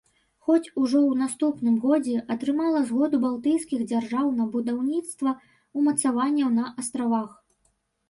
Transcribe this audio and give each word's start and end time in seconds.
Хоць, 0.45 0.69
ужо 0.83 0.99
ў 0.99 1.19
наступным 1.23 1.75
годзе 1.83 2.15
атрымала 2.37 2.81
згоду 2.89 3.21
балтыйскіх 3.27 3.87
дзяржаў 3.93 4.35
на 4.41 4.51
будаўніцтва 4.57 5.37
ўмацаванняў 5.77 6.49
на 6.61 6.71
астравах. 6.81 7.43